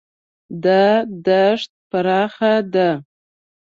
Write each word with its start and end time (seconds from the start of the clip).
دا 0.63 0.85
دښت 1.25 1.71
پراخه 1.89 2.53
ده. 2.73 2.89